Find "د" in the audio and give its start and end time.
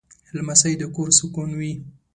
0.81-0.83